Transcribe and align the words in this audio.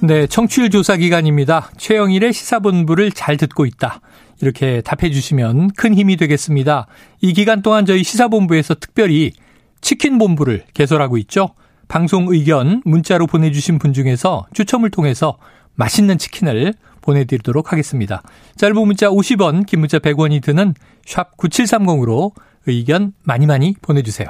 네, 0.00 0.28
청취율 0.28 0.70
조사 0.70 0.96
기간입니다. 0.96 1.72
최영일의 1.76 2.32
시사본부를 2.32 3.10
잘 3.10 3.36
듣고 3.36 3.66
있다. 3.66 4.00
이렇게 4.40 4.80
답해 4.82 5.10
주시면 5.10 5.72
큰 5.72 5.92
힘이 5.92 6.16
되겠습니다. 6.16 6.86
이 7.20 7.32
기간 7.32 7.62
동안 7.62 7.84
저희 7.84 8.04
시사본부에서 8.04 8.76
특별히 8.76 9.32
치킨본부를 9.80 10.66
개설하고 10.72 11.18
있죠. 11.18 11.48
방송 11.88 12.28
의견 12.28 12.80
문자로 12.84 13.26
보내주신 13.26 13.80
분 13.80 13.92
중에서 13.92 14.46
추첨을 14.54 14.90
통해서 14.90 15.36
맛있는 15.74 16.16
치킨을 16.16 16.74
보내드리도록 17.00 17.72
하겠습니다. 17.72 18.22
짧은 18.54 18.76
문자 18.76 19.08
50원, 19.08 19.66
긴 19.66 19.80
문자 19.80 19.98
100원이 19.98 20.40
드는 20.40 20.74
샵 21.06 21.36
9730으로 21.36 22.30
의견 22.66 23.14
많이 23.24 23.46
많이 23.46 23.74
보내주세요. 23.82 24.28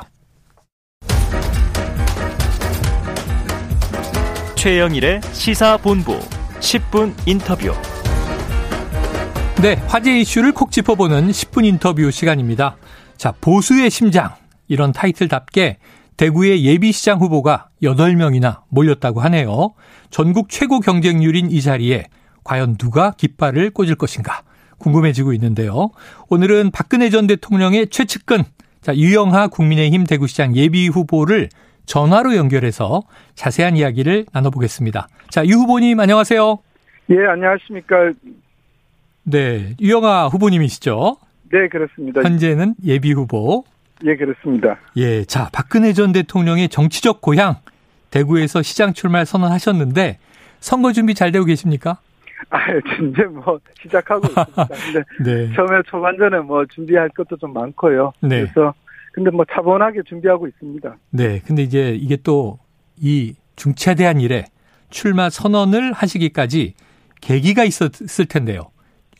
최영일의 4.58 5.20
시사본부 5.32 6.18
10분 6.58 7.14
인터뷰. 7.26 7.72
네, 9.62 9.76
화제 9.86 10.18
이슈를 10.18 10.50
콕 10.50 10.72
짚어보는 10.72 11.28
10분 11.30 11.64
인터뷰 11.64 12.10
시간입니다. 12.10 12.76
자, 13.16 13.32
보수의 13.40 13.88
심장. 13.88 14.34
이런 14.66 14.92
타이틀답게 14.92 15.76
대구의 16.16 16.64
예비시장 16.64 17.20
후보가 17.20 17.68
8명이나 17.84 18.62
몰렸다고 18.68 19.20
하네요. 19.20 19.74
전국 20.10 20.48
최고 20.48 20.80
경쟁률인 20.80 21.52
이 21.52 21.62
자리에 21.62 22.06
과연 22.42 22.78
누가 22.78 23.12
깃발을 23.12 23.70
꽂을 23.70 23.94
것인가 23.94 24.42
궁금해지고 24.78 25.34
있는데요. 25.34 25.90
오늘은 26.30 26.72
박근혜 26.72 27.10
전 27.10 27.28
대통령의 27.28 27.90
최측근, 27.90 28.42
자, 28.82 28.96
유영하 28.96 29.46
국민의힘 29.46 30.02
대구시장 30.02 30.56
예비 30.56 30.88
후보를 30.88 31.48
전화로 31.92 32.36
연결해서 32.36 33.02
자세한 33.34 33.76
이야기를 33.76 34.26
나눠보겠습니다. 34.32 35.08
자, 35.30 35.44
유 35.46 35.54
후보님 35.54 35.98
안녕하세요. 35.98 36.58
예, 37.10 37.26
안녕하십니까. 37.26 38.12
네, 39.24 39.74
유영아 39.80 40.28
후보님이시죠? 40.28 41.16
네, 41.50 41.68
그렇습니다. 41.68 42.22
현재는 42.22 42.74
예비 42.84 43.12
후보. 43.12 43.64
예, 44.04 44.16
그렇습니다. 44.16 44.78
예, 44.96 45.24
자, 45.24 45.48
박근혜 45.52 45.92
전 45.94 46.12
대통령의 46.12 46.68
정치적 46.68 47.22
고향 47.22 47.56
대구에서 48.10 48.62
시장 48.62 48.92
출마 48.92 49.24
선언하셨는데 49.24 50.18
선거 50.60 50.92
준비 50.92 51.14
잘 51.14 51.32
되고 51.32 51.46
계십니까? 51.46 51.98
아, 52.50 52.58
이제 52.70 53.24
뭐 53.24 53.58
시작하고 53.80 54.26
있습니다. 54.26 54.68
근데 54.76 55.48
네. 55.48 55.54
처음에 55.54 55.82
초반전에 55.86 56.40
뭐 56.40 56.64
준비할 56.66 57.08
것도 57.10 57.36
좀 57.38 57.54
많고요. 57.54 58.12
네. 58.20 58.42
그래서 58.42 58.74
근데 59.18 59.30
뭐 59.30 59.44
차분하게 59.50 60.02
준비하고 60.04 60.46
있습니다. 60.46 60.96
네. 61.10 61.40
근데 61.46 61.62
이제 61.62 61.90
이게 61.94 62.16
또 62.16 62.58
이 63.00 63.34
중차대한 63.56 64.20
일에 64.20 64.44
출마 64.90 65.30
선언을 65.30 65.92
하시기까지 65.92 66.74
계기가 67.20 67.64
있었을 67.64 68.26
텐데요. 68.26 68.70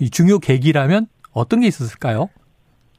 이 0.01 0.11
중요 0.11 0.39
계기라면 0.39 1.07
어떤 1.33 1.61
게 1.61 1.67
있었을까요? 1.67 2.29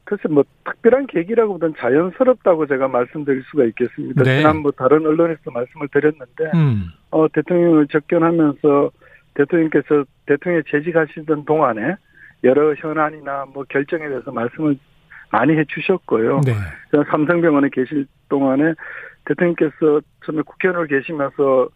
글쎄 0.04 0.22
뭐 0.28 0.44
특별한 0.64 1.06
계기라고보다는 1.06 1.74
자연스럽다고 1.78 2.66
제가 2.66 2.88
말씀드릴 2.88 3.42
수가 3.50 3.64
있겠습니다. 3.66 4.24
네. 4.24 4.38
지난 4.38 4.58
뭐 4.58 4.72
다른 4.72 5.06
언론에서 5.06 5.50
말씀을 5.50 5.88
드렸는데 5.88 6.50
음. 6.54 6.86
어 7.10 7.26
대통령을 7.28 7.86
접견하면서 7.88 8.90
대통령께서 9.34 10.04
대통령에 10.26 10.62
재직하시던 10.70 11.44
동안에 11.44 11.94
여러 12.42 12.74
현안이나 12.74 13.46
뭐 13.52 13.64
결정에 13.68 14.08
대해서 14.08 14.32
말씀을 14.32 14.76
많이 15.30 15.56
해주셨고요. 15.56 16.40
네. 16.44 16.52
삼성병원에 17.10 17.68
계실 17.72 18.06
동안에 18.28 18.74
대통령께서 19.24 20.00
처음에 20.24 20.42
국회의원으로 20.42 20.86
계시면서 20.88 21.68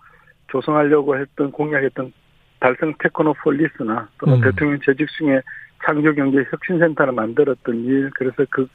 조성하려고 0.48 1.16
했던 1.18 1.50
공약했던 1.52 2.12
달성 2.60 2.94
테크노폴리스나 2.98 4.08
또는 4.18 4.38
음. 4.38 4.40
대통령 4.40 4.80
재직 4.84 5.08
중에 5.18 5.40
창조경제 5.84 6.44
혁신센터를 6.50 7.12
만들었던 7.12 7.84
일 7.84 8.10
그래서 8.14 8.44
그 8.50 8.66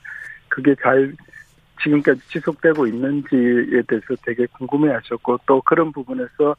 그게 0.48 0.76
잘 0.82 1.14
지금까지 1.82 2.20
지속되고 2.28 2.88
있는지에 2.88 3.82
대해서 3.88 4.16
되게 4.26 4.46
궁금해하셨고 4.58 5.40
또 5.46 5.62
그런 5.62 5.92
부분에서 5.92 6.56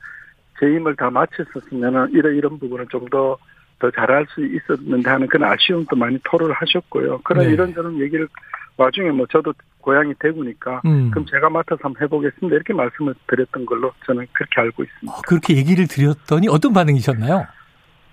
제 0.58 0.66
힘을 0.66 0.96
다 0.96 1.10
마쳤었으면 1.10 2.10
이런 2.12 2.34
이런 2.34 2.58
부분은 2.58 2.86
좀더 2.90 3.36
더 3.80 3.90
잘할 3.90 4.26
수 4.28 4.44
있었는데 4.44 5.10
하는 5.10 5.26
그런 5.26 5.50
아쉬움도 5.50 5.96
많이 5.96 6.18
토로를 6.22 6.54
하셨고요. 6.54 7.20
그런 7.24 7.46
네. 7.46 7.52
이런저런 7.52 7.98
얘기를 7.98 8.28
와중에 8.76 9.10
뭐 9.10 9.26
저도 9.26 9.52
고향이 9.80 10.14
대구니까 10.20 10.82
음. 10.84 11.10
그럼 11.10 11.26
제가 11.26 11.50
맡아서 11.50 11.80
한번 11.82 12.02
해보겠습니다. 12.02 12.54
이렇게 12.54 12.72
말씀을 12.72 13.14
드렸던 13.26 13.66
걸로 13.66 13.92
저는 14.06 14.26
그렇게 14.32 14.60
알고 14.60 14.84
있습니다. 14.84 15.12
어, 15.12 15.22
그렇게 15.26 15.56
얘기를 15.56 15.86
드렸더니 15.88 16.48
어떤 16.48 16.72
반응이셨나요? 16.72 17.46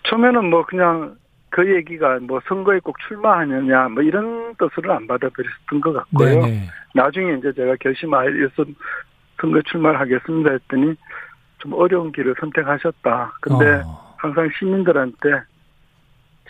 처음에는 0.04 0.50
뭐 0.50 0.66
그냥 0.66 1.16
그 1.50 1.76
얘기가 1.76 2.20
뭐 2.22 2.40
선거에 2.48 2.80
꼭 2.80 2.96
출마하느냐 3.08 3.90
뭐 3.90 4.02
이런 4.04 4.56
뜻으로 4.56 4.94
안 4.94 5.06
받아들였던 5.08 5.82
것 5.82 5.94
같고요. 5.94 6.42
네네. 6.42 6.70
나중에 6.96 7.36
이제 7.38 7.52
제가 7.54 7.76
결심하여서 7.80 8.66
선거 9.40 9.62
출마를 9.62 10.00
하겠습니다 10.00 10.52
했더니 10.52 10.96
좀 11.60 11.74
어려운 11.74 12.12
길을 12.12 12.36
선택하셨다. 12.40 13.34
근데 13.42 13.82
어. 13.86 14.16
항상 14.18 14.50
시민들한테 14.58 15.42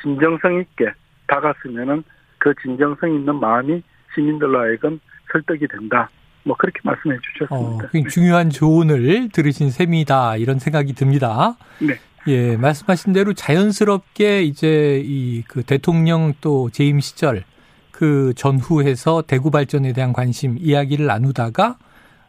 진정성 0.01 0.59
있게 0.61 0.91
다갔으면은 1.27 2.03
그 2.37 2.53
진정성 2.61 3.13
있는 3.13 3.39
마음이 3.39 3.81
시민들로 4.13 4.59
하여금 4.59 4.99
설득이 5.31 5.67
된다. 5.67 6.09
뭐 6.43 6.55
그렇게 6.57 6.79
말씀해 6.83 7.17
주셨습니다. 7.33 7.85
어, 7.85 7.89
네. 7.93 8.03
중요한 8.09 8.49
조언을 8.49 9.29
들으신 9.29 9.69
셈이다 9.69 10.37
이런 10.37 10.59
생각이 10.59 10.93
듭니다. 10.93 11.57
네. 11.79 11.95
예, 12.27 12.57
말씀하신 12.57 13.13
대로 13.13 13.33
자연스럽게 13.33 14.43
이제 14.43 15.01
이 15.05 15.43
그 15.47 15.63
대통령 15.63 16.33
또 16.41 16.69
재임 16.69 16.99
시절 16.99 17.43
그 17.91 18.33
전후해서 18.35 19.23
대구 19.25 19.49
발전에 19.51 19.93
대한 19.93 20.13
관심 20.13 20.57
이야기를 20.59 21.05
나누다가 21.05 21.77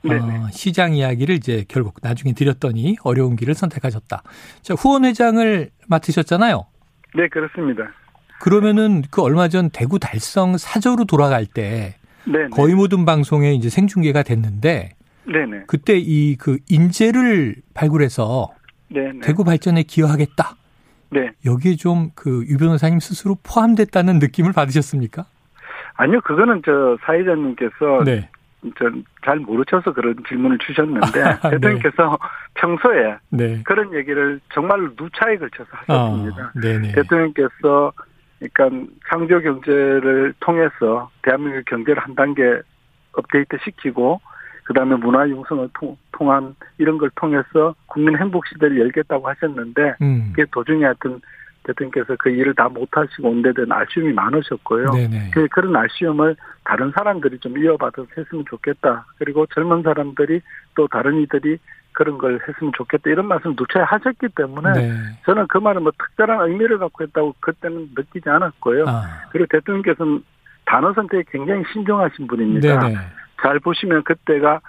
어, 0.04 0.48
시장 0.52 0.94
이야기를 0.94 1.34
이제 1.34 1.64
결국 1.68 1.96
나중에 2.00 2.32
드렸더니 2.32 2.96
어려운 3.02 3.36
길을 3.36 3.54
선택하셨다. 3.54 4.22
자, 4.62 4.74
후원 4.74 5.04
회장을 5.04 5.70
맡으셨잖아요. 5.88 6.64
네, 7.14 7.28
그렇습니다. 7.28 7.88
그러면은 8.40 9.02
그 9.10 9.22
얼마 9.22 9.48
전 9.48 9.70
대구 9.70 9.98
달성 9.98 10.56
사저로 10.56 11.04
돌아갈 11.04 11.46
때 11.46 11.96
네네. 12.24 12.48
거의 12.50 12.74
모든 12.74 13.04
방송에 13.04 13.52
이제 13.54 13.68
생중계가 13.68 14.22
됐는데 14.22 14.90
네네. 15.26 15.64
그때 15.66 15.94
이 15.98 16.36
그 16.38 16.58
인재를 16.68 17.56
발굴해서 17.74 18.50
네네. 18.90 19.20
대구 19.22 19.44
발전에 19.44 19.82
기여하겠다. 19.82 20.56
네. 21.10 21.30
여기에 21.46 21.76
좀 21.76 22.10
그 22.14 22.44
유 22.48 22.58
변호사님 22.58 23.00
스스로 23.00 23.36
포함됐다는 23.42 24.18
느낌을 24.18 24.52
받으셨습니까? 24.52 25.24
아니요, 25.96 26.20
그거는 26.20 26.62
저 26.64 26.96
사회자님께서 27.04 28.04
네. 28.04 28.28
전잘 28.76 29.38
모르셔서 29.40 29.92
그런 29.92 30.16
질문을 30.28 30.58
주셨는데 30.58 31.22
아, 31.22 31.40
네. 31.42 31.50
대통령께서 31.50 32.10
네. 32.10 32.16
평소에 32.54 33.16
네. 33.30 33.62
그런 33.64 33.94
얘기를 33.94 34.40
정말로 34.52 34.90
누차에 35.00 35.36
걸쳐서 35.36 35.68
하셨습니다. 35.70 36.42
어, 36.44 36.92
대통령께서 36.94 37.92
그러니까 38.38 38.92
창조 39.08 39.40
경제를 39.40 40.34
통해서 40.40 41.10
대한민국 41.22 41.64
경제를 41.66 42.02
한 42.02 42.14
단계 42.14 42.60
업데이트 43.12 43.56
시키고 43.64 44.20
그다음에 44.64 44.96
문화 44.96 45.26
융성을 45.28 45.68
통, 45.72 45.96
한 46.30 46.54
이런 46.78 46.98
걸 46.98 47.10
통해서 47.14 47.74
국민 47.86 48.18
행복 48.18 48.46
시대를 48.48 48.80
열겠다고 48.80 49.28
하셨는데 49.28 49.94
음. 50.02 50.32
그게 50.34 50.44
도중에 50.50 50.84
하여튼 50.84 51.20
대통령께서 51.68 52.16
그 52.18 52.30
일을 52.30 52.54
다 52.54 52.68
못하시고 52.68 53.28
온데 53.28 53.52
대한 53.52 53.70
아쉬움이 53.72 54.12
많으셨고요. 54.12 54.90
네네. 54.90 55.30
그 55.32 55.46
그런 55.48 55.76
아쉬움을 55.76 56.36
다른 56.64 56.90
사람들이 56.94 57.38
좀 57.38 57.56
이어받아서 57.58 58.08
했으면 58.16 58.44
좋겠다. 58.48 59.06
그리고 59.18 59.46
젊은 59.54 59.82
사람들이 59.82 60.40
또 60.74 60.88
다른 60.88 61.20
이들이 61.20 61.58
그런 61.92 62.16
걸 62.16 62.38
했으면 62.46 62.72
좋겠다 62.76 63.10
이런 63.10 63.26
말씀 63.26 63.50
을 63.50 63.56
누차에 63.58 63.82
하셨기 63.82 64.28
때문에 64.36 64.72
네. 64.72 64.92
저는 65.24 65.46
그 65.48 65.58
말은 65.58 65.82
뭐 65.82 65.92
특별한 65.98 66.48
의미를 66.48 66.78
갖고 66.78 67.04
했다고 67.04 67.34
그때는 67.40 67.90
느끼지 67.96 68.28
않았고요. 68.28 68.84
아. 68.86 69.22
그리고 69.30 69.46
대통령께서는 69.50 70.22
단어 70.64 70.92
선택에 70.92 71.24
굉장히 71.30 71.64
신중하신 71.72 72.26
분입니다. 72.26 72.80
네네. 72.80 72.94
잘 73.42 73.58
보시면 73.58 74.04
그때가 74.04 74.60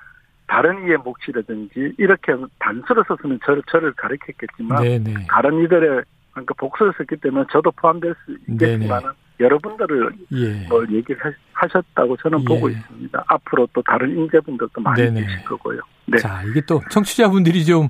다른 0.48 0.88
이의 0.88 0.98
몫이라든지 0.98 1.94
이렇게 1.98 2.34
단수를 2.58 3.04
썼으면 3.08 3.40
저를, 3.46 3.62
저를 3.68 3.94
가르쳤겠지만 3.94 4.82
네네. 4.82 5.28
다른 5.30 5.64
이들의 5.64 6.04
그러니까 6.46 6.54
복수를 6.56 6.94
썼기 6.98 7.18
때문에 7.18 7.46
저도 7.52 7.72
포함될 7.72 8.16
수 8.26 8.38
있겠지만 8.52 9.02
여러분들을 9.40 10.12
예. 10.34 10.68
뭘 10.68 10.88
얘기하셨다고 10.92 12.18
저는 12.18 12.42
예. 12.42 12.44
보고 12.46 12.70
있습니다. 12.70 13.24
앞으로 13.28 13.68
또 13.74 13.82
다른 13.82 14.18
인재분들도 14.18 14.82
많이 14.82 15.02
네네. 15.04 15.22
계실 15.22 15.46
거고요. 15.46 15.80
네. 16.06 16.18
자, 16.18 16.44
이게 16.44 16.62
또 16.62 16.82
청취자분들이 16.90 17.66
좀 17.66 17.90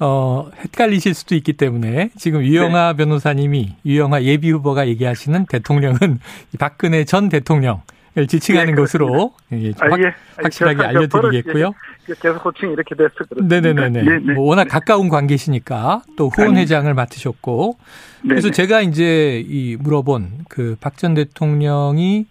어, 0.00 0.50
헷갈리실 0.56 1.14
수도 1.14 1.34
있기 1.34 1.54
때문에 1.54 2.10
지금 2.16 2.42
유영아 2.42 2.92
네. 2.92 2.96
변호사님이 2.96 3.76
유영아 3.84 4.22
예비 4.22 4.50
후보가 4.50 4.86
얘기하시는 4.88 5.46
대통령은 5.46 5.98
박근혜 6.58 7.04
전 7.04 7.28
대통령 7.28 7.82
지칭하는 8.28 8.72
예, 8.72 8.74
것으로 8.74 9.32
예, 9.52 9.72
아, 9.80 9.86
예. 9.98 10.14
확실하게 10.42 10.82
알려드리겠고요. 10.82 11.72
계속 12.20 12.44
호칭 12.44 12.72
이렇게 12.72 12.94
돼서 12.94 13.10
그렇습니다. 13.28 13.60
네네네. 13.60 13.88
네, 14.02 14.18
네. 14.18 14.32
뭐 14.34 14.46
워낙 14.46 14.64
가까운 14.64 15.08
관계시니까 15.08 16.02
또 16.16 16.28
후원 16.28 16.56
회장을 16.56 16.92
맡으셨고 16.92 17.76
그래서. 18.22 18.50
제가 18.50 18.80
이제 18.80 19.44
이 19.46 19.76
물어본 19.78 20.46
그 20.48 20.76
박 20.80 20.96
전 20.96 21.14
대통령이 21.14 22.26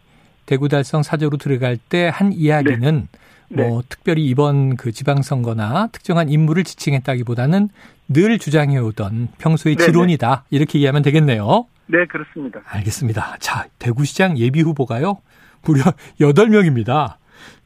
대구 0.45 0.67
달성 0.67 1.03
사저로 1.03 1.37
들어갈 1.37 1.77
때 1.77 2.09
한 2.09 2.33
이야기는 2.33 3.07
네. 3.49 3.63
뭐 3.63 3.81
네. 3.81 3.87
특별히 3.87 4.25
이번 4.25 4.75
그 4.75 4.91
지방선거나 4.91 5.87
특정한 5.93 6.27
인물을 6.29 6.63
지칭했다기보다는 6.65 7.69
늘 8.09 8.39
주장해오던 8.39 9.29
평소의 9.37 9.75
네네. 9.77 9.85
지론이다 9.91 10.43
이렇게 10.49 10.79
이해하면 10.79 11.01
되겠네요. 11.03 11.65
네 11.85 12.05
그렇습니다. 12.07 12.59
알겠습니다. 12.65 13.37
자 13.39 13.67
대구시장 13.79 14.37
예비 14.37 14.61
후보가요 14.61 15.17
무려 15.65 15.83
8명입니다. 16.19 17.15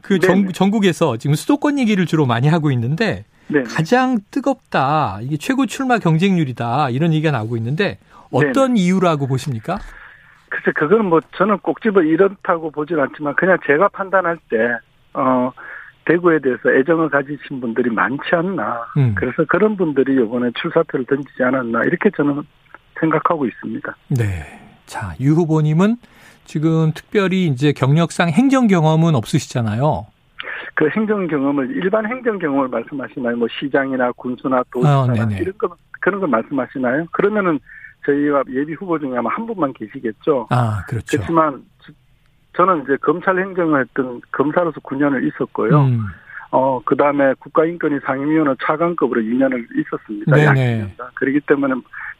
그 0.01 0.19
전, 0.19 0.51
전국에서 0.51 1.17
지금 1.17 1.35
수도권 1.35 1.79
얘기를 1.79 2.05
주로 2.05 2.25
많이 2.25 2.47
하고 2.47 2.71
있는데 2.71 3.25
네 3.47 3.63
가장 3.63 4.17
뜨겁다. 4.31 5.19
이게 5.21 5.37
최고 5.37 5.65
출마 5.65 5.99
경쟁률이다. 5.99 6.89
이런 6.89 7.13
얘기가 7.13 7.31
나오고 7.31 7.57
있는데 7.57 7.99
어떤 8.31 8.73
네 8.73 8.81
이유라고 8.81 9.27
보십니까? 9.27 9.79
글쎄, 10.51 10.71
그거는 10.75 11.05
뭐 11.05 11.21
저는 11.37 11.59
꼭 11.59 11.81
집어 11.81 12.01
이렇다고 12.01 12.71
보진 12.71 12.99
않지만 12.99 13.35
그냥 13.35 13.57
제가 13.65 13.87
판단할 13.87 14.37
때, 14.49 14.57
어, 15.13 15.51
대구에 16.05 16.39
대해서 16.39 16.69
애정을 16.69 17.09
가지신 17.09 17.61
분들이 17.61 17.89
많지 17.89 18.23
않나. 18.33 18.85
음. 18.97 19.15
그래서 19.15 19.45
그런 19.47 19.77
분들이 19.77 20.13
이번에 20.15 20.51
출사표를 20.61 21.05
던지지 21.05 21.43
않았나. 21.43 21.83
이렇게 21.83 22.09
저는 22.15 22.41
생각하고 22.99 23.45
있습니다. 23.45 23.95
네. 24.09 24.59
자, 24.85 25.13
유 25.21 25.33
후보님은 25.33 25.95
지금 26.51 26.91
특별히 26.91 27.45
이제 27.45 27.71
경력상 27.71 28.27
행정 28.27 28.67
경험은 28.67 29.15
없으시잖아요. 29.15 30.05
그 30.75 30.89
행정 30.89 31.25
경험을 31.25 31.71
일반 31.77 32.05
행정 32.05 32.39
경험을 32.39 32.67
말씀하시나요? 32.67 33.37
뭐 33.37 33.47
시장이나 33.57 34.11
군수나 34.17 34.61
도지사 34.69 35.03
어, 35.03 35.05
이런 35.13 35.57
거 35.57 35.77
그런 36.01 36.19
걸 36.19 36.27
말씀하시나요? 36.27 37.05
그러면은 37.13 37.57
저희와 38.05 38.43
예비 38.49 38.73
후보 38.73 38.99
중에 38.99 39.15
아마 39.15 39.29
한 39.29 39.45
분만 39.45 39.71
계시겠죠. 39.71 40.47
아 40.49 40.83
그렇죠. 40.89 41.05
그렇지만 41.11 41.63
저는 42.57 42.83
이제 42.83 42.97
검찰 42.97 43.39
행정을 43.39 43.85
했던 43.85 44.19
검사로서 44.33 44.81
9년을 44.81 45.25
있었고요. 45.29 45.85
음. 45.85 46.03
어, 46.51 46.81
그 46.83 46.95
다음에 46.95 47.33
국가인권위 47.39 47.99
상임위원회 48.05 48.55
차관급으로 48.63 49.21
2년을 49.21 49.65
있었습니다. 49.79 50.35
네네. 50.35 50.95
그렇기 51.15 51.39
때문에 51.47 51.73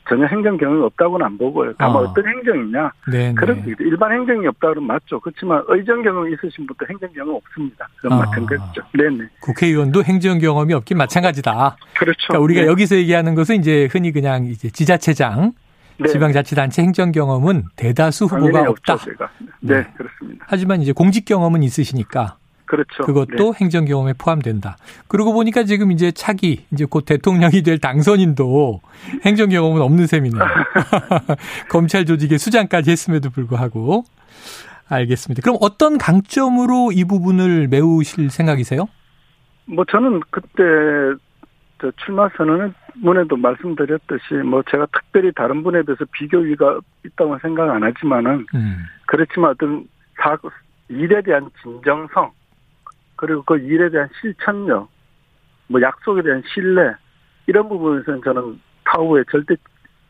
전혀 0.07 0.25
행정 0.25 0.57
경험이 0.57 0.83
없다고는 0.83 1.25
안 1.25 1.37
보고요. 1.37 1.73
다만 1.77 2.03
어. 2.03 2.13
떤 2.13 2.25
행정이냐. 2.25 2.91
네네. 3.11 3.33
그런 3.35 3.63
일반 3.79 4.13
행정이 4.13 4.47
없다 4.47 4.69
그러면 4.69 4.87
맞죠. 4.87 5.19
그렇지만 5.19 5.63
의정 5.67 6.01
경험이 6.01 6.33
있으신 6.33 6.65
분도 6.65 6.85
행정 6.89 7.11
경험 7.13 7.35
없습니다. 7.35 7.87
그건 7.97 8.13
아. 8.13 8.25
마찬가지죠. 8.25 8.81
네네. 8.97 9.29
국회의원도 9.41 10.03
행정 10.03 10.39
경험이 10.39 10.73
없긴 10.73 10.97
마찬가지다. 10.97 11.75
그렇죠. 11.97 12.27
그러니까 12.29 12.43
우리가 12.43 12.61
네. 12.61 12.67
여기서 12.67 12.95
얘기하는 12.95 13.35
것은 13.35 13.57
이제 13.57 13.87
흔히 13.91 14.11
그냥 14.11 14.45
이제 14.45 14.69
지자체장 14.69 15.51
네. 15.97 16.07
지방자치단체 16.07 16.81
행정 16.81 17.11
경험은 17.11 17.65
대다수 17.75 18.25
후보가 18.25 18.61
없다. 18.69 18.93
없죠, 18.93 19.11
네, 19.59 19.75
네, 19.75 19.87
그렇습니다. 19.95 20.45
하지만 20.47 20.81
이제 20.81 20.93
공직 20.93 21.25
경험은 21.25 21.63
있으시니까 21.63 22.37
그렇죠. 22.71 23.03
그것도 23.03 23.51
네. 23.51 23.59
행정 23.59 23.83
경험에 23.83 24.13
포함된다. 24.17 24.77
그러고 25.09 25.33
보니까 25.33 25.65
지금 25.65 25.91
이제 25.91 26.09
차기 26.13 26.65
이제 26.71 26.85
곧 26.89 27.03
대통령이 27.03 27.63
될 27.63 27.79
당선인도 27.79 28.79
행정 29.25 29.49
경험은 29.49 29.81
없는 29.81 30.07
셈이네요. 30.07 30.41
검찰 31.67 32.05
조직의 32.05 32.39
수장까지 32.39 32.91
했음에도 32.91 33.29
불구하고 33.29 34.05
알겠습니다. 34.87 35.41
그럼 35.41 35.57
어떤 35.59 35.97
강점으로 35.97 36.93
이 36.93 37.03
부분을 37.03 37.67
메우실 37.67 38.29
생각이세요? 38.29 38.87
뭐 39.65 39.83
저는 39.83 40.21
그때 40.29 40.53
출마 42.05 42.29
선언문에도 42.37 43.35
말씀드렸듯이 43.35 44.35
뭐 44.45 44.63
제가 44.71 44.87
특별히 44.93 45.33
다른 45.33 45.61
분에 45.61 45.83
대해서 45.83 46.05
비교위가 46.09 46.79
있다고 47.05 47.37
생각 47.39 47.69
안 47.69 47.83
하지만은 47.83 48.45
음. 48.55 48.77
그렇지만 49.07 49.51
어떤 49.51 49.85
사 50.15 50.37
일에 50.87 51.21
대한 51.21 51.49
진정성 51.61 52.31
그리고 53.21 53.43
그 53.43 53.59
일에 53.59 53.89
대한 53.91 54.09
실천력, 54.19 54.89
뭐 55.67 55.79
약속에 55.79 56.23
대한 56.23 56.41
신뢰 56.51 56.91
이런 57.45 57.69
부분에서는 57.69 58.21
저는 58.23 58.59
타우에 58.83 59.23
절대 59.31 59.55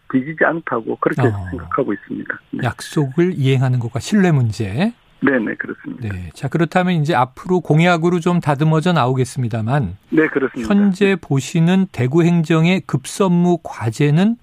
뒤지지 0.10 0.46
않다고 0.46 0.96
그렇게 0.96 1.22
어. 1.22 1.50
생각하고 1.50 1.92
있습니다. 1.92 2.40
네. 2.52 2.63
약속을 2.63 3.34
이행하는 3.34 3.80
것과 3.80 4.00
신뢰 4.00 4.31
문제. 4.31 4.94
네네 5.19 5.56
그렇습니다. 5.56 6.08
네, 6.08 6.30
자 6.34 6.48
그렇다면 6.48 6.94
이제 6.96 7.13
앞으로 7.13 7.60
공약으로 7.60 8.22
좀 8.22 8.40
다듬어져 8.40 8.94
나오겠습니다만. 8.94 9.98
네 10.10 10.28
그렇습니다. 10.28 10.74
현재 10.74 11.18
보시는 11.22 11.88
대구 11.92 12.24
행정의 12.24 12.81
급선무 12.81 13.60
과제는 13.62 14.38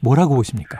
뭐라고 0.00 0.36
보십니까? 0.36 0.78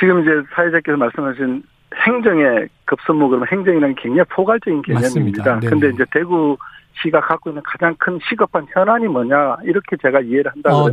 지금 0.00 0.22
이제 0.22 0.30
사회자께서 0.54 0.96
말씀하신 0.96 1.62
행정의 2.06 2.68
급선무 2.84 3.28
그러면 3.28 3.48
행정이라는 3.50 3.94
게 3.94 4.02
굉장히 4.02 4.24
포괄적인 4.30 4.82
개념입니다. 4.82 5.60
그런데 5.60 5.90
이제 5.90 6.04
대구 6.12 6.56
시가 7.02 7.20
갖고 7.20 7.50
있는 7.50 7.62
가장 7.64 7.94
큰 7.98 8.18
시급한 8.28 8.66
현안이 8.70 9.08
뭐냐 9.08 9.58
이렇게 9.64 9.96
제가 9.96 10.20
이해를 10.20 10.50
한다면 10.52 10.78
어, 10.78 10.84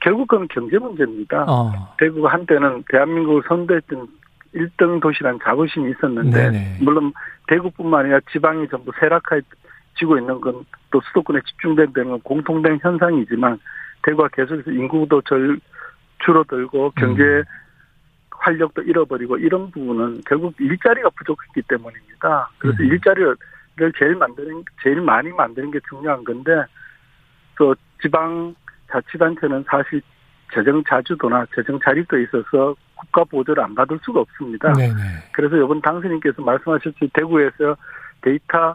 결국 0.00 0.28
그건 0.28 0.48
경제 0.48 0.78
문제입니다. 0.78 1.44
어. 1.48 1.94
대구가 1.98 2.32
한때는 2.32 2.84
대한민국을 2.88 3.42
선도했던 3.48 4.08
1등 4.54 5.00
도시라는 5.00 5.38
자부심이 5.42 5.90
있었는데 5.90 6.50
네네. 6.50 6.76
물론 6.80 7.12
대구뿐만 7.48 8.00
아니라 8.02 8.20
지방이 8.30 8.68
전부 8.68 8.92
쇠락해지고 8.98 10.18
있는 10.18 10.40
건 10.40 10.64
또 10.92 11.00
수도권에 11.00 11.40
집중된 11.44 11.92
데는 11.92 12.20
공통된 12.20 12.78
현상이지만 12.80 13.58
대구가 14.02 14.28
계속해서 14.28 14.70
인구도 14.70 15.22
절 15.22 15.58
줄어들고 16.24 16.92
경제 16.96 17.22
음. 17.22 17.42
활력도 18.42 18.82
잃어버리고 18.82 19.38
이런 19.38 19.70
부분은 19.70 20.22
결국 20.26 20.54
일자리가 20.58 21.10
부족했기 21.10 21.62
때문입니다. 21.62 22.50
그래서 22.58 22.82
음. 22.82 22.86
일자리를 22.86 23.36
제일 23.98 24.16
만드는 24.16 24.64
제일 24.82 25.00
많이 25.00 25.30
만드는 25.30 25.70
게 25.70 25.78
중요한 25.88 26.24
건데 26.24 26.64
또 27.56 27.74
지방 28.00 28.54
자치단체는 28.90 29.64
사실 29.68 30.02
재정 30.52 30.82
자주도나 30.84 31.46
재정 31.54 31.78
자립도 31.80 32.18
있어서 32.18 32.74
국가 32.96 33.24
보조를 33.24 33.62
안 33.62 33.74
받을 33.74 33.98
수가 34.02 34.20
없습니다. 34.20 34.72
네네. 34.72 34.92
그래서 35.32 35.56
이번 35.56 35.80
당선인께서 35.80 36.42
말씀하셨듯이 36.42 37.10
대구에서 37.14 37.76
데이터 38.20 38.74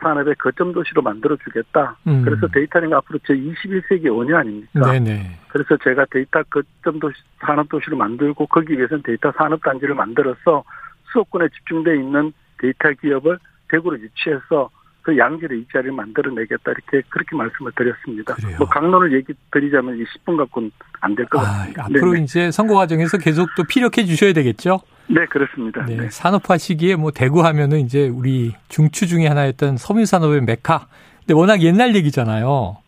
산업의 0.00 0.34
거점 0.36 0.72
도시로 0.72 1.02
만들어 1.02 1.36
주겠다. 1.36 1.96
음. 2.06 2.22
그래서 2.22 2.46
데이터는 2.48 2.92
앞으로 2.92 3.18
제 3.26 3.34
21세기 3.34 4.14
원유 4.14 4.32
아닙니까? 4.34 4.92
네네. 4.92 5.38
그래서 5.48 5.76
제가 5.82 6.06
데이터 6.10 6.42
거점 6.44 7.00
도시 7.00 7.16
산업 7.40 7.68
도시를 7.68 7.96
만들고 7.96 8.46
거기 8.46 8.74
위해서는 8.74 9.02
데이터 9.02 9.32
산업 9.36 9.62
단지를 9.62 9.94
만들어서 9.94 10.64
수도권에 11.08 11.48
집중돼 11.48 11.96
있는 11.96 12.32
데이터 12.58 12.90
기업을 13.00 13.38
대구로 13.68 13.98
유치해서 13.98 14.70
그 15.06 15.16
양질의 15.16 15.60
일자리를 15.60 15.92
만들어내겠다 15.92 16.72
이렇게 16.72 17.06
그렇게 17.08 17.36
말씀을 17.36 17.70
드렸습니다. 17.76 18.34
그래요. 18.34 18.56
뭐 18.58 18.66
각론을 18.66 19.12
얘기 19.12 19.32
드리자면 19.52 20.04
10분 20.04 20.36
갖고는 20.36 20.72
안 21.00 21.14
될것 21.14 21.40
아, 21.40 21.44
같습니다. 21.44 21.84
앞으로 21.84 22.12
네네. 22.14 22.24
이제 22.24 22.50
선거 22.50 22.74
과정에서 22.74 23.16
계속 23.16 23.48
또 23.56 23.62
피력해 23.62 24.04
주셔야 24.04 24.32
되겠죠? 24.32 24.80
네, 25.06 25.24
그렇습니다. 25.26 25.84
네, 25.86 25.96
네. 25.96 26.10
산업화 26.10 26.58
시기에 26.58 26.96
뭐 26.96 27.12
대구 27.12 27.44
하면은 27.44 27.78
이제 27.78 28.08
우리 28.08 28.52
중추 28.68 29.06
중의 29.06 29.28
하나였던 29.28 29.76
섬유 29.76 30.06
산업의 30.06 30.40
메카. 30.40 30.88
근데 31.20 31.34
워낙 31.34 31.62
옛날 31.62 31.94
얘기잖아요. 31.94 32.78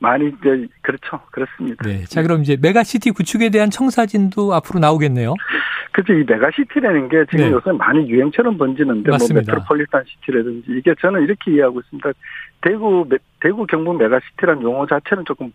많이 0.00 0.28
이제 0.28 0.66
그렇죠. 0.82 1.20
그렇습니다. 1.30 1.82
네. 1.84 2.04
자, 2.04 2.22
그럼 2.22 2.42
이제 2.42 2.56
메가시티 2.60 3.10
구축에 3.10 3.50
대한 3.50 3.70
청사진도 3.70 4.54
앞으로 4.54 4.78
나오겠네요. 4.80 5.34
그죠. 5.92 6.12
이 6.12 6.24
메가시티라는 6.24 7.08
게 7.08 7.24
지금 7.30 7.46
네. 7.46 7.50
요새 7.50 7.72
많이 7.72 8.08
유행처럼 8.08 8.56
번지는데 8.58 9.08
뭐 9.08 9.14
맞습니다. 9.14 9.34
뭐 9.52 9.56
metropolitan 9.56 10.04
city라든지 10.06 10.66
이게 10.70 10.94
저는 11.00 11.22
이렇게 11.22 11.50
이해하고 11.52 11.80
있습니다. 11.80 12.10
대구 12.60 13.08
대구 13.40 13.66
경북 13.66 13.96
메가시티라는 13.98 14.62
용어 14.62 14.86
자체는 14.86 15.24
조금 15.24 15.52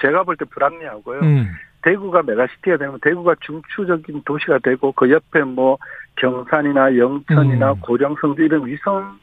제가 0.00 0.24
볼 0.24 0.36
때 0.36 0.44
불합리하고요. 0.46 1.20
음. 1.20 1.46
대구가 1.82 2.22
메가시티가 2.22 2.78
되면 2.78 2.98
대구가 3.00 3.36
중추적인 3.40 4.22
도시가 4.24 4.58
되고 4.58 4.90
그 4.92 5.08
옆에 5.10 5.42
뭐 5.44 5.78
경산이나 6.16 6.96
영천이나 6.96 7.72
음. 7.72 7.80
고령 7.80 8.13
성주 8.13 8.42
이런 8.42 8.66
위성 8.66 9.16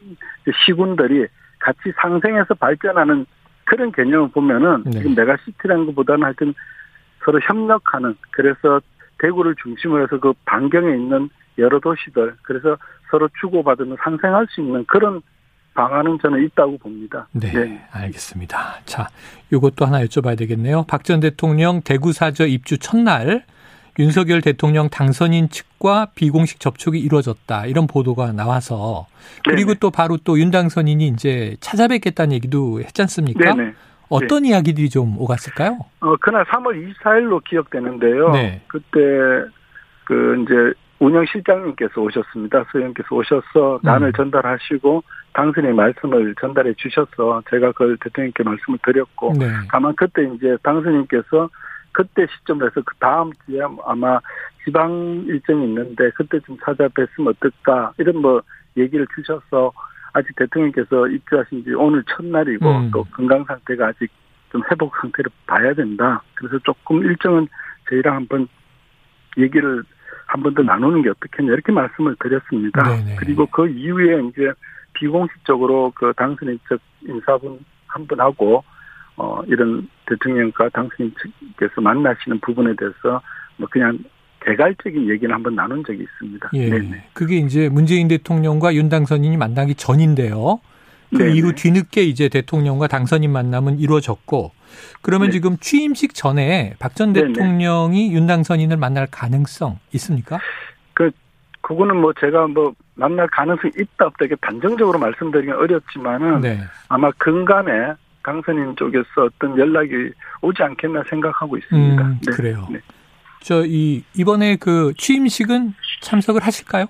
시군들이 0.65 1.27
같이 1.59 1.91
상생해서 2.01 2.53
발전하는 2.53 3.25
그런 3.65 3.91
개념을 3.91 4.29
보면은 4.31 4.83
네. 4.85 4.91
지금 4.91 5.15
메가시티라는 5.15 5.87
것보다는 5.87 6.23
하여튼 6.23 6.53
서로 7.23 7.39
협력하는 7.41 8.15
그래서 8.31 8.81
대구를 9.19 9.55
중심으로 9.61 10.03
해서 10.03 10.19
그 10.19 10.33
반경에 10.45 10.95
있는 10.95 11.29
여러 11.57 11.79
도시들 11.79 12.35
그래서 12.41 12.77
서로 13.09 13.29
주고받으면 13.39 13.97
상생할 14.03 14.47
수 14.49 14.61
있는 14.61 14.83
그런 14.85 15.21
방안은 15.75 16.19
저는 16.21 16.43
있다고 16.45 16.77
봅니다. 16.77 17.27
네, 17.31 17.51
네. 17.51 17.81
알겠습니다. 17.91 18.81
자, 18.85 19.07
이것도 19.51 19.85
하나 19.85 20.03
여쭤봐야 20.03 20.37
되겠네요. 20.37 20.85
박 20.87 21.03
전 21.03 21.19
대통령 21.19 21.81
대구 21.81 22.13
사저 22.13 22.45
입주 22.45 22.77
첫날 22.77 23.43
윤석열 23.99 24.41
대통령 24.41 24.89
당선인 24.89 25.49
측과 25.49 26.07
비공식 26.15 26.59
접촉이 26.59 26.99
이루어졌다 26.99 27.65
이런 27.67 27.87
보도가 27.87 28.31
나와서 28.31 29.05
그리고 29.43 29.67
네네. 29.69 29.79
또 29.79 29.91
바로 29.91 30.17
또 30.17 30.37
윤 30.37 30.49
당선인이 30.51 31.07
이제 31.09 31.55
찾아뵙겠다는 31.59 32.33
얘기도 32.33 32.79
했지 32.79 33.01
않습니까? 33.03 33.53
네네. 33.53 33.73
어떤 34.09 34.43
네. 34.43 34.49
이야기들이 34.49 34.89
좀 34.89 35.17
오갔을까요? 35.17 35.79
어 35.99 36.15
그날 36.17 36.43
3월 36.45 36.93
24일로 37.01 37.43
기억되는데요. 37.43 38.31
네. 38.31 38.61
그때 38.67 38.99
그 40.05 40.43
이제 40.43 40.79
운영 40.99 41.25
실장님께서 41.25 42.01
오셨습니다. 42.01 42.65
소장님께서 42.71 43.15
오셔서 43.15 43.79
난을 43.83 44.09
음. 44.09 44.13
전달하시고 44.15 45.03
당선의 45.33 45.73
말씀을 45.73 46.35
전달해 46.39 46.73
주셔서 46.77 47.41
제가 47.49 47.71
그걸 47.73 47.97
대통령께 47.97 48.43
말씀을 48.43 48.79
드렸고 48.83 49.33
네. 49.37 49.47
다만 49.71 49.93
그때 49.95 50.23
이제 50.35 50.57
당선인께서 50.63 51.49
그때 51.93 52.25
시점에서 52.27 52.81
그 52.81 52.95
다음 52.99 53.31
주에 53.45 53.59
아마 53.85 54.19
지방 54.63 55.23
일정이 55.27 55.65
있는데 55.65 56.09
그때 56.11 56.39
좀 56.41 56.57
찾아뵀으면 56.57 57.29
어떨까 57.29 57.93
이런 57.97 58.17
뭐 58.17 58.41
얘기를 58.77 59.05
주셔서 59.15 59.71
아직 60.13 60.35
대통령께서 60.35 61.07
입주하신 61.07 61.63
지 61.63 61.73
오늘 61.73 62.03
첫날이고 62.03 62.69
음. 62.69 62.91
또 62.91 63.03
건강 63.05 63.43
상태가 63.45 63.87
아직 63.87 64.11
좀 64.51 64.61
회복 64.69 64.95
상태를 64.97 65.31
봐야 65.47 65.73
된다. 65.73 66.21
그래서 66.35 66.59
조금 66.59 67.03
일정은 67.03 67.47
저희랑 67.89 68.15
한번 68.15 68.47
얘기를 69.37 69.83
한 70.27 70.41
번 70.41 70.53
더 70.53 70.63
나누는 70.63 71.01
게 71.01 71.09
어떻겠냐 71.09 71.53
이렇게 71.53 71.71
말씀을 71.71 72.15
드렸습니다. 72.19 72.83
네네. 72.83 73.15
그리고 73.17 73.45
그 73.45 73.67
이후에 73.67 74.21
이제 74.29 74.51
비공식적으로 74.93 75.91
그 75.95 76.13
당선인 76.15 76.59
측 76.67 76.79
인사분 77.01 77.63
한 77.87 78.07
분하고 78.07 78.63
어, 79.15 79.41
이런 79.47 79.87
대통령과 80.07 80.69
당선인 80.69 81.13
측께서 81.21 81.81
만나시는 81.81 82.39
부분에 82.39 82.73
대해서 82.75 83.21
뭐 83.57 83.67
그냥 83.69 83.99
개괄적인 84.43 85.09
얘기를 85.09 85.33
한번 85.33 85.55
나눈 85.55 85.83
적이 85.85 86.03
있습니다. 86.03 86.49
예. 86.53 86.69
네네. 86.69 87.09
그게 87.13 87.37
이제 87.37 87.69
문재인 87.69 88.07
대통령과 88.07 88.73
윤 88.75 88.89
당선인이 88.89 89.37
만나기 89.37 89.75
전인데요. 89.75 90.59
그 91.11 91.19
네네. 91.19 91.33
이후 91.35 91.53
뒤늦게 91.53 92.01
이제 92.03 92.27
대통령과 92.27 92.87
당선인 92.87 93.31
만남은 93.31 93.79
이루어졌고 93.79 94.51
그러면 95.03 95.27
네. 95.27 95.33
지금 95.33 95.57
취임식 95.57 96.15
전에 96.15 96.73
박 96.79 96.95
전 96.95 97.13
대통령이 97.13 98.11
윤 98.13 98.25
당선인을 98.25 98.77
만날 98.77 99.07
가능성 99.09 99.77
있습니까? 99.93 100.39
그 100.93 101.11
그거는 101.61 101.97
뭐 101.97 102.13
제가 102.19 102.47
뭐 102.47 102.73
만날 102.95 103.27
가능성이 103.27 103.71
있다 103.79 104.07
없다 104.07 104.25
이렇게 104.25 104.35
단정적으로 104.41 104.99
말씀드리긴 104.99 105.53
어렵지만은 105.53 106.41
네. 106.41 106.59
아마 106.89 107.11
근간에 107.17 107.93
강선인 108.23 108.75
쪽에서 108.77 109.25
어떤 109.25 109.57
연락이 109.57 109.91
오지 110.41 110.63
않겠나 110.63 111.03
생각하고 111.09 111.57
있습니다. 111.57 112.01
음, 112.03 112.19
네. 112.25 112.31
그래요. 112.31 112.67
네. 112.71 112.79
저 113.43 113.65
이 113.65 114.03
이번에 114.15 114.55
그 114.55 114.93
취임식은 114.97 115.73
참석을 116.01 116.41
하실까요? 116.41 116.85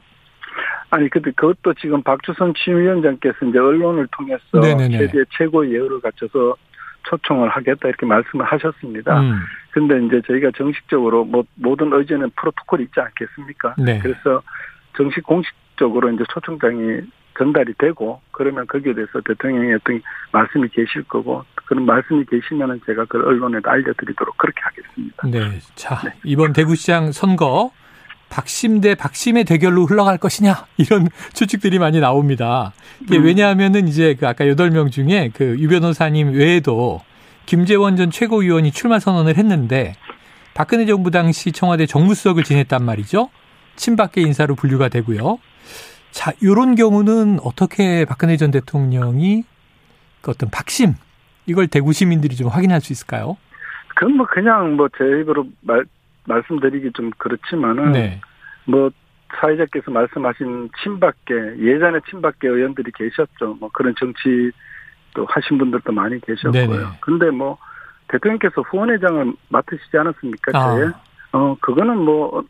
아니 0.91 1.09
근데 1.09 1.31
그것도 1.31 1.73
지금 1.73 2.03
박주선 2.03 2.53
취임위원장께서 2.55 3.47
이제 3.47 3.57
언론을 3.57 4.07
통해서 4.15 4.43
네네네. 4.61 4.99
세계 5.07 5.23
최고의 5.35 5.73
예우를 5.73 5.99
갖춰서 6.01 6.55
초청을 7.09 7.49
하겠다 7.49 7.87
이렇게 7.89 8.05
말씀을 8.05 8.45
하셨습니다. 8.45 9.19
음. 9.19 9.39
근데 9.71 9.99
이제 10.05 10.21
저희가 10.27 10.51
정식적으로 10.55 11.25
뭐 11.25 11.43
모든 11.55 11.91
의제는 11.91 12.29
프로토콜이 12.35 12.83
있지 12.83 12.99
않겠습니까? 12.99 13.73
네. 13.79 13.97
그래서 13.99 14.43
정식 14.95 15.23
공식적으로 15.23 16.11
이제 16.11 16.23
초청장이 16.31 17.01
전달이 17.37 17.73
되고 17.77 18.21
그러면 18.31 18.67
거기에 18.67 18.93
대해서 18.93 19.21
대통령의 19.25 19.75
어떤 19.75 20.01
말씀이 20.31 20.67
계실 20.69 21.03
거고 21.03 21.43
그런 21.65 21.85
말씀이 21.85 22.25
계시면은 22.25 22.81
제가 22.85 23.05
그 23.05 23.17
언론에 23.17 23.59
알려드리도록 23.63 24.37
그렇게 24.37 24.61
하겠습니다. 24.61 25.27
네. 25.27 25.59
자, 25.75 26.01
네. 26.03 26.13
이번 26.23 26.53
대구시장 26.53 27.11
선거 27.11 27.71
박심 28.29 28.81
대 28.81 28.95
박심의 28.95 29.45
대결로 29.45 29.85
흘러갈 29.85 30.17
것이냐 30.17 30.65
이런 30.77 31.07
추측들이 31.33 31.79
많이 31.79 31.99
나옵니다. 31.99 32.73
이게 33.01 33.17
음. 33.17 33.25
왜냐하면은 33.25 33.87
이제 33.87 34.15
그 34.15 34.27
아까 34.27 34.47
여덟 34.47 34.71
명 34.71 34.89
중에 34.89 35.29
그 35.33 35.55
유 35.59 35.67
변호사님 35.69 36.33
외에도 36.33 37.01
김재원 37.45 37.95
전 37.95 38.09
최고위원이 38.09 38.71
출마 38.71 38.99
선언을 38.99 39.37
했는데 39.37 39.95
박근혜 40.53 40.85
정부 40.85 41.11
당시 41.11 41.51
청와대 41.51 41.85
정무수석을 41.85 42.43
지냈단 42.43 42.83
말이죠. 42.83 43.29
친박계 43.75 44.21
인사로 44.21 44.55
분류가 44.55 44.89
되고요. 44.89 45.39
자, 46.13 46.31
요런 46.43 46.75
경우는 46.75 47.39
어떻게 47.43 48.05
박근혜 48.05 48.37
전 48.37 48.51
대통령이 48.51 49.43
그 50.21 50.31
어떤 50.31 50.49
박심 50.51 50.93
이걸 51.47 51.67
대구 51.67 51.91
시민들이 51.91 52.35
좀 52.35 52.47
확인할 52.47 52.81
수 52.81 52.93
있을까요? 52.93 53.35
그건 53.95 54.17
뭐 54.17 54.25
그냥 54.27 54.75
뭐 54.77 54.87
제 54.97 55.03
입으로 55.03 55.47
말 55.61 55.83
말씀드리기 56.25 56.91
좀 56.93 57.11
그렇지만은 57.17 57.91
네. 57.93 58.21
뭐 58.65 58.91
사회자께서 59.41 59.89
말씀하신 59.91 60.69
친박계 60.83 61.57
예전에 61.59 61.99
친박계 62.09 62.47
의원들이 62.47 62.91
계셨죠. 62.95 63.57
뭐 63.59 63.69
그런 63.73 63.93
정치 63.99 64.51
또 65.15 65.25
하신 65.25 65.57
분들도 65.57 65.91
많이 65.91 66.21
계셨고요. 66.21 66.67
네네. 66.67 66.85
근데 67.01 67.31
뭐 67.31 67.57
대통령께서 68.09 68.61
후원회장을 68.61 69.33
맡으시지 69.49 69.97
않았습니까? 69.97 70.51
아. 70.53 70.93
어 71.33 71.57
그거는 71.59 71.97
뭐 71.97 72.43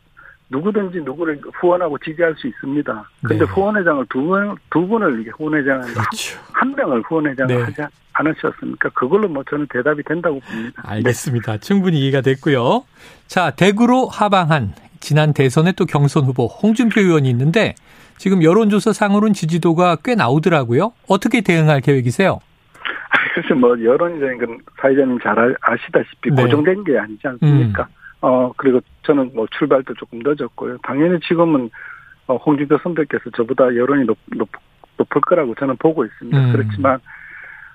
누구든지 0.50 1.00
누구를 1.00 1.40
후원하고 1.54 1.98
지지할 1.98 2.34
수 2.36 2.46
있습니다. 2.46 3.10
근데 3.22 3.38
네. 3.38 3.44
후원회장을 3.44 4.06
두 4.10 4.22
분, 4.22 4.56
두 4.70 4.86
분을 4.86 5.20
이게 5.20 5.30
후원회장을 5.30 5.82
그렇죠. 5.82 6.38
한 6.52 6.74
명을 6.74 7.02
후원회장을 7.02 7.54
네. 7.54 7.62
하지 7.62 7.82
않으셨습니까? 8.12 8.90
그걸로 8.90 9.28
뭐 9.28 9.42
저는 9.48 9.66
대답이 9.70 10.02
된다고 10.04 10.40
봅니다. 10.40 10.82
알겠습니다. 10.86 11.52
네. 11.52 11.58
충분히 11.58 12.00
이해가 12.00 12.20
됐고요. 12.20 12.84
자, 13.26 13.50
대구로 13.50 14.06
하방한 14.06 14.72
지난 15.00 15.32
대선에 15.32 15.72
또 15.72 15.86
경선 15.86 16.24
후보 16.24 16.46
홍준표 16.46 17.00
의원이 17.00 17.28
있는데 17.30 17.74
지금 18.16 18.42
여론조사 18.42 18.92
상으로는 18.92 19.34
지지도가 19.34 19.96
꽤 20.04 20.14
나오더라고요. 20.14 20.92
어떻게 21.08 21.40
대응할 21.40 21.80
계획이세요? 21.80 22.38
그래서 23.34 23.54
뭐 23.54 23.70
여론이라는 23.70 24.38
건 24.38 24.58
사회자님 24.80 25.18
잘 25.20 25.56
아시다시피 25.60 26.30
네. 26.30 26.42
고정된 26.42 26.84
게 26.84 26.98
아니지 26.98 27.26
않습니까? 27.26 27.82
음. 27.82 28.03
어, 28.24 28.50
그리고 28.56 28.80
저는 29.02 29.32
뭐 29.34 29.46
출발도 29.50 29.92
조금 29.94 30.20
늦었고요. 30.24 30.78
당연히 30.82 31.20
지금은 31.20 31.68
어, 32.26 32.36
홍준표 32.36 32.78
선배께서 32.78 33.28
저보다 33.36 33.66
여론이 33.66 34.06
높, 34.06 34.16
높, 34.28 34.48
높을 34.96 35.20
거라고 35.20 35.54
저는 35.56 35.76
보고 35.76 36.06
있습니다. 36.06 36.38
음. 36.38 36.52
그렇지만, 36.52 36.98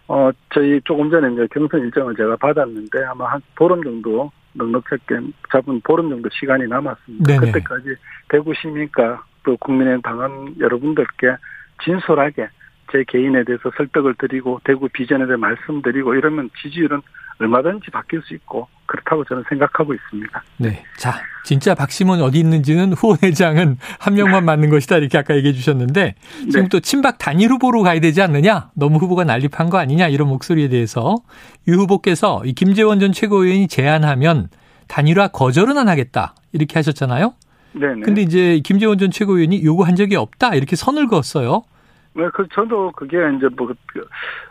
어, 0.08 0.32
저희 0.52 0.82
조금 0.86 1.12
전에 1.12 1.32
이제 1.34 1.46
경선 1.52 1.82
일정을 1.82 2.16
제가 2.16 2.36
받았는데 2.38 3.06
아마 3.06 3.34
한 3.34 3.42
보름 3.56 3.84
정도 3.84 4.32
넉넉하게 4.54 5.20
잡은 5.52 5.82
보름 5.82 6.10
정도 6.10 6.28
시간이 6.32 6.66
남았습니다. 6.68 7.26
네네. 7.28 7.52
그때까지 7.52 7.96
대구 8.30 8.52
시민과 8.56 9.24
또 9.44 9.56
국민의 9.58 10.02
당원 10.02 10.56
여러분들께 10.60 11.36
진솔하게 11.84 12.50
제 12.92 13.04
개인에 13.08 13.44
대해서 13.44 13.70
설득을 13.78 14.16
드리고 14.16 14.62
대구 14.64 14.90
비전에 14.90 15.28
대해 15.28 15.38
말씀드리고 15.38 16.16
이러면 16.16 16.50
지지율은 16.60 17.04
얼마든지 17.40 17.90
바뀔 17.92 18.22
수 18.24 18.34
있고 18.34 18.68
그렇다고 18.86 19.24
저는 19.24 19.44
생각하고 19.48 19.94
있습니다. 19.94 20.44
네. 20.58 20.84
자, 20.98 21.14
진짜 21.44 21.74
박심원 21.74 22.22
어디 22.22 22.40
있는지는 22.40 22.94
후원회장은 22.94 23.78
한 24.00 24.14
명만 24.14 24.46
맞는 24.46 24.70
것이다 24.70 24.98
이렇게 24.98 25.18
아까 25.18 25.36
얘기해 25.36 25.54
주셨는데 25.54 26.16
지금 26.50 26.64
네. 26.64 26.70
또 26.70 26.80
친박 26.80 27.18
단일 27.18 27.50
후보로 27.52 27.82
가야 27.84 28.00
되지 28.00 28.22
않느냐? 28.22 28.72
너무 28.76 28.98
후보가 28.98 29.24
난립한 29.24 29.70
거 29.70 29.78
아니냐? 29.78 30.08
이런 30.10 30.28
목소리에 30.28 30.68
대해서 30.70 31.16
유 31.68 31.76
후보께서 31.76 32.42
이 32.46 32.54
김재원 32.54 33.00
전 33.00 33.12
최고위원이 33.14 33.68
제안하면 33.68 34.50
단일화 34.88 35.30
거절은 35.30 35.78
안 35.78 35.88
하겠다 35.88 36.36
이렇게 36.52 36.74
하셨잖아요. 36.76 37.34
네네. 37.74 38.02
근데 38.02 38.22
이제 38.22 38.60
김재원 38.64 38.98
전 38.98 39.12
최고위원이 39.12 39.64
요구한 39.64 39.96
적이 39.96 40.18
없다 40.18 40.56
이렇게 40.56 40.76
선을 40.76 41.08
그었어요. 41.08 41.64
네, 42.14 42.24
그 42.34 42.48
저도 42.54 42.92
그게 42.92 43.18
이제 43.38 43.48
뭐그 43.56 43.76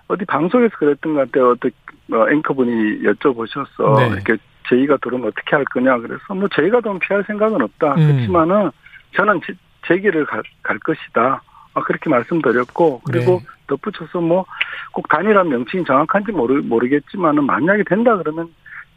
어디 0.07 0.25
방송에서 0.25 0.75
그랬던 0.79 1.15
것 1.15 1.21
같아요. 1.21 1.51
어떤 1.51 1.71
뭐 2.09 2.29
앵커분이 2.31 3.03
여쭤보셔서 3.03 3.99
네. 3.99 4.09
이렇게 4.09 4.37
저희가 4.69 4.97
들어오면 5.03 5.29
어떻게 5.29 5.57
할 5.57 5.65
거냐 5.67 5.99
그래서 5.99 6.35
뭐 6.35 6.49
저희가 6.49 6.81
좀 6.83 6.99
피할 6.99 7.25
생각은 7.27 7.63
없다. 7.63 7.95
음. 7.95 8.07
그렇지만은 8.13 8.71
저는 9.17 9.41
제, 9.47 9.55
제 9.87 9.99
길을 9.99 10.27
갈, 10.27 10.43
갈 10.63 10.79
것이다. 10.79 11.43
아, 11.75 11.83
그렇게 11.83 12.11
말씀드렸고 12.11 13.03
그리고 13.05 13.41
네. 13.41 13.47
덧붙여서 13.69 14.21
뭐 14.21 14.45
꼭 14.93 15.09
단일한 15.09 15.49
명칭이 15.49 15.85
정확한지 15.85 16.33
모르 16.33 16.61
모르겠지만은 16.63 17.45
만약에 17.45 17.85
된다 17.89 18.17
그러면 18.17 18.49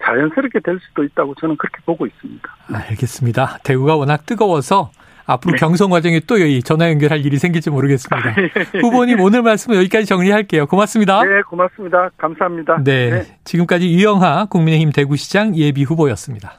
자연스럽게 0.04 0.60
될 0.62 0.80
수도 0.80 1.04
있다고 1.04 1.36
저는 1.36 1.58
그렇게 1.58 1.78
보고 1.86 2.08
있습니다. 2.08 2.56
알겠습니다. 2.74 3.60
대구가 3.64 3.96
워낙 3.96 4.26
뜨거워서 4.26 4.92
앞으로 5.34 5.54
네. 5.54 5.58
경선 5.60 5.90
과정에 5.90 6.20
또 6.22 6.42
여기 6.42 6.62
전화 6.64 6.90
연결할 6.90 7.26
일이 7.26 7.38
생길지 7.38 7.70
모르겠습니다. 7.70 8.36
예. 8.42 8.80
후보님 8.80 9.20
오늘 9.20 9.42
말씀 9.42 9.74
여기까지 9.74 10.06
정리할게요. 10.06 10.66
고맙습니다. 10.68 11.24
네, 11.24 11.42
고맙습니다. 11.50 12.10
감사합니다. 12.18 12.82
네, 12.84 13.10
네. 13.10 13.38
지금까지 13.44 13.92
유영하 13.92 14.46
국민의힘 14.46 14.92
대구시장 14.92 15.56
예비 15.56 15.84
후보였습니다. 15.84 16.54